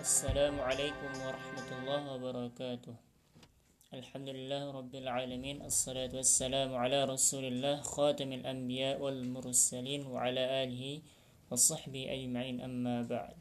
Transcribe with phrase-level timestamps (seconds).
[0.00, 2.96] Assalamualaikum warahmatullahi wabarakatuh.
[3.92, 5.60] Alhamdulillah Rabbil Alamin.
[5.60, 11.04] Assalatu wassalamu ala rasulillah Khatamil anbiya wal mursalin Wa ala alihi
[11.52, 13.36] wa sahbihi ajma'in amma ba'd.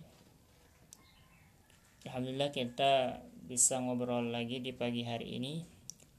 [2.11, 5.63] Alhamdulillah kita bisa ngobrol lagi di pagi hari ini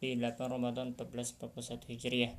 [0.01, 2.33] Di 8 Ramadan 1441 Hijriah.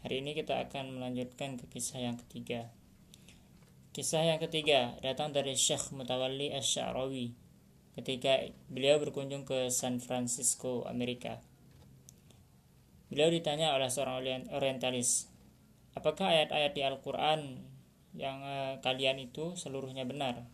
[0.00, 2.72] Hari ini kita akan melanjutkan ke kisah yang ketiga
[3.98, 7.34] Kisah yang ketiga datang dari Syekh Mutawalli Asy-Sya'rawi
[7.98, 11.42] ketika beliau berkunjung ke San Francisco, Amerika.
[13.10, 15.26] Beliau ditanya oleh seorang orientalis,
[15.98, 17.58] "Apakah ayat-ayat di Al-Qur'an
[18.14, 20.46] yang uh, kalian itu seluruhnya benar?"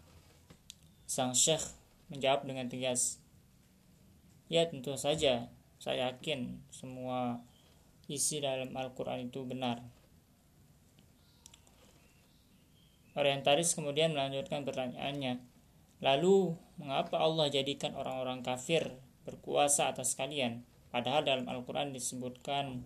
[1.05, 1.69] Sang Syekh
[2.09, 3.21] menjawab dengan tegas,
[4.49, 5.53] "Ya, tentu saja.
[5.77, 7.45] Saya yakin semua
[8.09, 9.85] isi dalam Al-Qur'an itu benar."
[13.15, 15.39] Orientalis kemudian melanjutkan pertanyaannya.
[16.03, 20.67] Lalu, mengapa Allah jadikan orang-orang kafir berkuasa atas kalian?
[20.91, 22.83] Padahal dalam Al-Quran disebutkan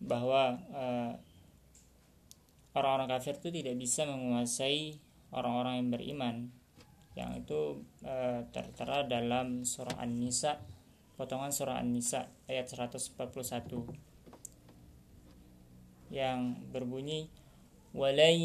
[0.00, 1.12] bahwa eh,
[2.74, 4.98] orang-orang kafir itu tidak bisa menguasai
[5.34, 6.36] orang-orang yang beriman.
[7.18, 7.60] Yang itu
[8.06, 10.62] uh, tertera dalam surah An-Nisa,
[11.18, 13.18] potongan surah An-Nisa ayat 141
[16.14, 17.30] yang berbunyi
[17.95, 18.37] ولن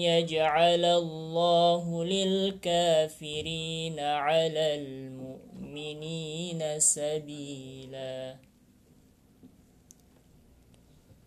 [0.00, 8.14] يجعل الله للكافرين على المؤمنين سبيلا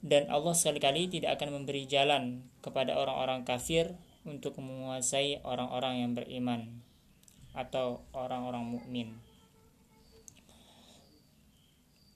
[0.07, 3.91] dan Allah sekali-kali tidak akan memberi jalan kepada orang-orang kafir
[4.23, 6.79] untuk menguasai orang-orang yang beriman
[7.51, 9.19] atau orang-orang mukmin.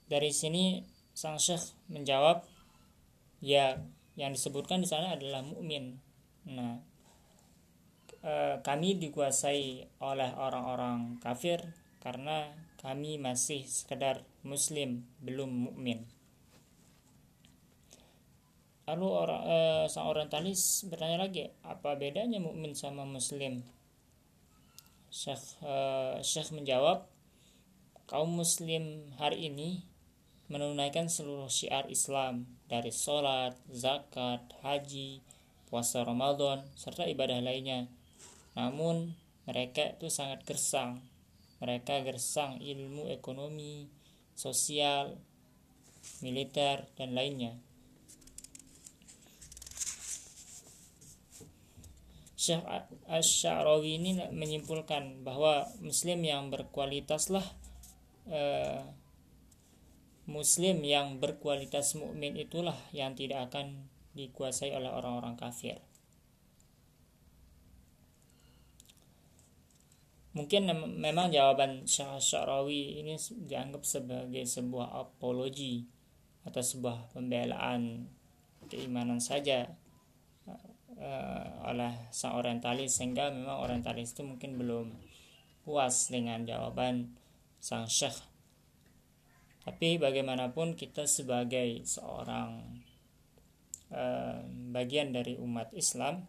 [0.08, 2.47] Dari sini sang syekh menjawab,
[3.44, 3.84] ya
[4.17, 6.00] yang disebutkan di sana adalah mukmin.
[6.49, 6.81] Nah,
[8.25, 8.32] e,
[8.65, 11.60] kami dikuasai oleh orang-orang kafir
[12.00, 12.49] karena
[12.81, 16.09] kami masih sekedar muslim, belum mukmin.
[18.88, 19.59] Lalu orang e,
[19.93, 23.60] sang orientalis bertanya lagi, apa bedanya mukmin sama muslim?
[25.12, 25.75] Syekh e,
[26.25, 27.04] Syekh menjawab,
[28.09, 29.84] kaum muslim hari ini
[30.47, 35.23] menunaikan seluruh syiar Islam dari sholat, zakat, haji,
[35.67, 37.91] puasa Ramadan, serta ibadah lainnya.
[38.55, 39.15] Namun
[39.47, 41.03] mereka itu sangat gersang.
[41.59, 43.91] Mereka gersang ilmu ekonomi,
[44.37, 45.19] sosial,
[46.23, 47.59] militer, dan lainnya.
[52.37, 52.63] Syekh
[53.11, 57.43] Ash-Sha'rawi ini menyimpulkan bahwa muslim yang berkualitaslah
[58.31, 58.87] eh,
[60.26, 63.87] muslim yang berkualitas mukmin itulah yang tidak akan
[64.19, 65.78] dikuasai oleh orang-orang kafir.
[70.36, 70.69] Mungkin
[71.00, 75.88] memang jawaban Syah Syarawi ini dianggap sebagai sebuah apologi
[76.44, 78.04] atau sebuah pembelaan
[78.69, 79.65] keimanan saja
[81.00, 84.86] uh, oleh sang orientalis sehingga memang orientalis itu mungkin belum
[85.65, 87.16] puas dengan jawaban
[87.56, 88.35] sang syekh
[89.66, 92.78] tapi bagaimanapun kita sebagai seorang
[93.91, 94.38] uh,
[94.71, 96.22] bagian dari umat Islam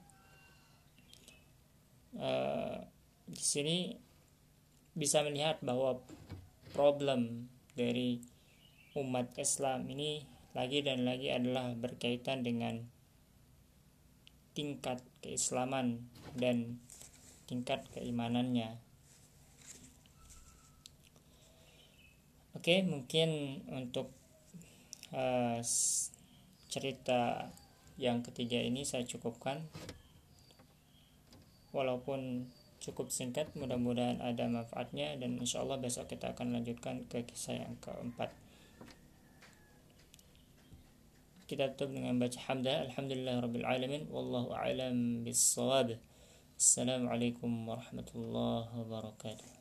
[2.18, 2.82] uh,
[3.30, 3.78] di sini
[4.98, 6.02] bisa melihat bahwa
[6.74, 7.46] problem
[7.78, 8.18] dari
[8.98, 10.26] umat Islam ini
[10.58, 12.90] lagi dan lagi adalah berkaitan dengan
[14.58, 16.82] tingkat keislaman dan
[17.46, 18.87] tingkat keimanannya
[22.68, 24.12] Oke, mungkin untuk
[25.16, 25.56] uh,
[26.68, 27.48] cerita
[27.96, 29.64] yang ketiga ini saya cukupkan.
[31.72, 32.52] Walaupun
[32.84, 37.80] cukup singkat, mudah-mudahan ada manfaatnya dan insya Allah besok kita akan lanjutkan ke kisah yang
[37.80, 38.36] keempat.
[41.48, 42.84] Kita tutup dengan baca hamdah.
[42.92, 44.12] Alhamdulillah Rabbil Alamin.
[44.12, 49.57] Wallahu a'lam bis Assalamualaikum warahmatullahi wabarakatuh.